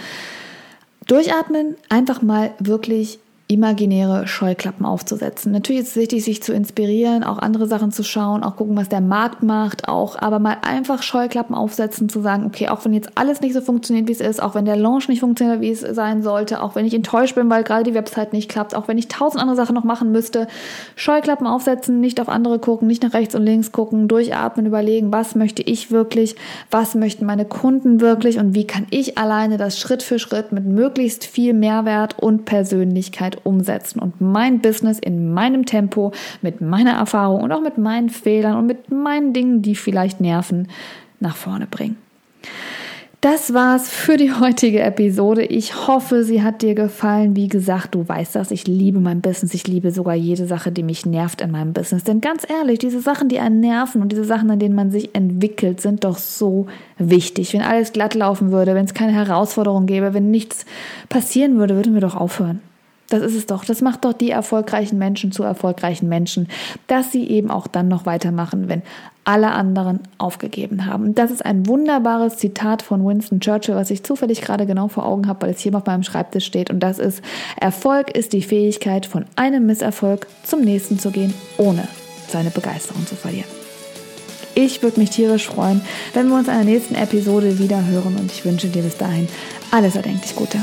Durchatmen, 1.07 1.75
einfach 1.89 2.21
mal 2.21 2.51
wirklich 2.59 3.19
imaginäre 3.51 4.27
Scheuklappen 4.27 4.85
aufzusetzen. 4.85 5.51
Natürlich 5.51 5.81
ist 5.81 5.89
es 5.89 5.95
wichtig, 5.95 6.23
sich 6.23 6.43
zu 6.43 6.53
inspirieren, 6.53 7.23
auch 7.23 7.39
andere 7.39 7.65
Sachen 7.65 7.91
zu 7.91 8.03
schauen, 8.03 8.43
auch 8.43 8.55
gucken, 8.55 8.77
was 8.77 8.89
der 8.89 9.01
Markt 9.01 9.41
macht, 9.41 9.87
auch 9.87 10.15
aber 10.19 10.37
mal 10.37 10.57
einfach 10.61 11.01
Scheuklappen 11.01 11.55
aufsetzen, 11.55 12.09
zu 12.09 12.21
sagen, 12.21 12.45
okay, 12.45 12.67
auch 12.69 12.85
wenn 12.85 12.93
jetzt 12.93 13.09
alles 13.15 13.41
nicht 13.41 13.55
so 13.55 13.61
funktioniert, 13.61 14.07
wie 14.07 14.11
es 14.11 14.21
ist, 14.21 14.39
auch 14.39 14.53
wenn 14.53 14.65
der 14.65 14.75
Launch 14.75 15.07
nicht 15.07 15.21
funktioniert, 15.21 15.61
wie 15.61 15.71
es 15.71 15.79
sein 15.79 16.21
sollte, 16.21 16.61
auch 16.61 16.75
wenn 16.75 16.85
ich 16.85 16.93
enttäuscht 16.93 17.33
bin, 17.33 17.49
weil 17.49 17.63
gerade 17.63 17.85
die 17.85 17.95
Website 17.95 18.33
nicht 18.33 18.51
klappt, 18.51 18.75
auch 18.75 18.87
wenn 18.87 18.99
ich 18.99 19.07
tausend 19.07 19.41
andere 19.41 19.57
Sachen 19.57 19.73
noch 19.73 19.83
machen 19.83 20.11
müsste, 20.11 20.47
Scheuklappen 20.95 21.47
aufsetzen, 21.47 21.99
nicht 21.99 22.21
auf 22.21 22.29
andere 22.29 22.59
gucken, 22.59 22.87
nicht 22.87 23.01
nach 23.01 23.13
rechts 23.13 23.33
und 23.33 23.41
links 23.41 23.71
gucken, 23.71 24.07
durchatmen, 24.07 24.67
überlegen, 24.67 25.11
was 25.11 25.33
möchte 25.33 25.63
ich 25.63 25.89
wirklich, 25.89 26.35
was 26.69 26.93
möchten 26.93 27.25
meine 27.25 27.45
Kunden 27.45 27.99
wirklich 27.99 28.37
und 28.37 28.53
wie 28.53 28.67
kann 28.67 28.85
ich 28.91 29.17
alleine 29.17 29.57
das 29.57 29.79
Schritt 29.79 30.03
für 30.03 30.19
Schritt 30.19 30.51
mit 30.51 30.65
möglichst 30.65 31.25
viel 31.25 31.55
Mehrwert 31.55 32.19
und 32.19 32.45
Persönlichkeit 32.45 33.38
umsetzen 33.43 33.99
und 33.99 34.21
mein 34.21 34.59
Business 34.59 34.99
in 34.99 35.33
meinem 35.33 35.65
Tempo, 35.65 36.11
mit 36.41 36.61
meiner 36.61 36.93
Erfahrung 36.93 37.41
und 37.41 37.51
auch 37.51 37.61
mit 37.61 37.77
meinen 37.77 38.09
Fehlern 38.09 38.57
und 38.57 38.67
mit 38.67 38.91
meinen 38.91 39.33
Dingen, 39.33 39.61
die 39.61 39.75
vielleicht 39.75 40.21
nerven, 40.21 40.67
nach 41.19 41.35
vorne 41.35 41.67
bringen. 41.67 41.97
Das 43.21 43.53
war's 43.53 43.89
für 43.89 44.15
die 44.15 44.31
heutige 44.31 44.79
Episode. 44.79 45.43
Ich 45.43 45.87
hoffe, 45.87 46.23
sie 46.23 46.41
hat 46.41 46.61
dir 46.61 46.73
gefallen. 46.73 47.35
Wie 47.35 47.49
gesagt, 47.49 47.93
du 47.93 48.07
weißt 48.07 48.33
das. 48.33 48.49
Ich 48.49 48.65
liebe 48.65 49.01
mein 49.01 49.19
Business. 49.19 49.53
Ich 49.53 49.67
liebe 49.67 49.91
sogar 49.91 50.15
jede 50.15 50.45
Sache, 50.45 50.71
die 50.71 50.83
mich 50.83 51.05
nervt 51.05 51.41
in 51.41 51.51
meinem 51.51 51.73
Business. 51.73 52.05
Denn 52.05 52.21
ganz 52.21 52.49
ehrlich, 52.49 52.79
diese 52.79 53.01
Sachen, 53.01 53.27
die 53.27 53.39
einen 53.39 53.59
nerven 53.59 54.01
und 54.01 54.13
diese 54.13 54.23
Sachen, 54.23 54.49
an 54.49 54.59
denen 54.59 54.73
man 54.73 54.89
sich 54.89 55.13
entwickelt, 55.15 55.81
sind 55.81 56.05
doch 56.05 56.17
so 56.17 56.67
wichtig. 56.97 57.51
Wenn 57.51 57.61
alles 57.61 57.91
glatt 57.91 58.15
laufen 58.15 58.53
würde, 58.53 58.73
wenn 58.73 58.85
es 58.85 58.93
keine 58.93 59.11
Herausforderung 59.11 59.85
gäbe, 59.85 60.13
wenn 60.13 60.31
nichts 60.31 60.65
passieren 61.09 61.57
würde, 61.57 61.75
würden 61.75 61.95
wir 61.95 62.01
doch 62.01 62.15
aufhören. 62.15 62.61
Das 63.09 63.21
ist 63.21 63.35
es 63.35 63.45
doch. 63.47 63.65
Das 63.65 63.81
macht 63.81 64.05
doch 64.05 64.13
die 64.13 64.29
erfolgreichen 64.29 64.97
Menschen 64.97 65.31
zu 65.31 65.43
erfolgreichen 65.43 66.07
Menschen, 66.07 66.47
dass 66.87 67.11
sie 67.11 67.27
eben 67.27 67.49
auch 67.49 67.67
dann 67.67 67.87
noch 67.87 68.05
weitermachen, 68.05 68.69
wenn 68.69 68.83
alle 69.25 69.51
anderen 69.51 69.99
aufgegeben 70.17 70.85
haben. 70.85 71.13
das 71.13 71.29
ist 71.29 71.45
ein 71.45 71.67
wunderbares 71.67 72.37
Zitat 72.37 72.81
von 72.81 73.05
Winston 73.05 73.39
Churchill, 73.39 73.75
was 73.75 73.91
ich 73.91 74.03
zufällig 74.03 74.41
gerade 74.41 74.65
genau 74.65 74.87
vor 74.87 75.05
Augen 75.05 75.27
habe, 75.27 75.43
weil 75.43 75.53
es 75.53 75.59
hier 75.59 75.75
auf 75.75 75.85
meinem 75.85 76.01
Schreibtisch 76.01 76.45
steht. 76.45 76.71
Und 76.71 76.79
das 76.79 76.97
ist, 76.97 77.21
Erfolg 77.59 78.09
ist 78.15 78.33
die 78.33 78.41
Fähigkeit, 78.41 79.05
von 79.05 79.25
einem 79.35 79.67
Misserfolg 79.67 80.25
zum 80.43 80.61
nächsten 80.61 80.97
zu 80.97 81.11
gehen, 81.11 81.33
ohne 81.57 81.87
seine 82.27 82.49
Begeisterung 82.49 83.05
zu 83.05 83.15
verlieren. 83.15 83.49
Ich 84.55 84.81
würde 84.81 84.99
mich 84.99 85.11
tierisch 85.11 85.47
freuen, 85.47 85.81
wenn 86.13 86.27
wir 86.27 86.35
uns 86.35 86.47
in 86.47 86.55
der 86.55 86.63
nächsten 86.63 86.95
Episode 86.95 87.59
wieder 87.59 87.85
hören 87.85 88.15
und 88.19 88.31
ich 88.31 88.45
wünsche 88.45 88.67
dir 88.67 88.81
bis 88.81 88.97
dahin 88.97 89.27
alles 89.71 89.95
erdenklich 89.95 90.35
Gute. 90.35 90.57